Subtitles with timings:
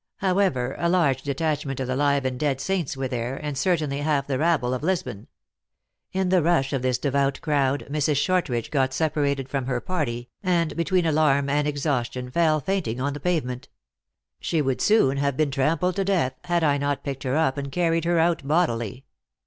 [0.17, 3.77] However, a large detach ment of the live and dead saints were there, and, cer
[3.77, 5.27] tainly, .half the rabble of Lisbon.
[6.11, 8.15] In the rush of this devout crowd, Mrs.
[8.17, 13.13] Shortridge got separated from her party, and, between alarm and exhaustion, fell, faint ing, on
[13.13, 13.69] the pavement.
[14.39, 17.71] She would soon have been trampled to death, had I not picked her up and
[17.71, 19.05] car ried her out bodily.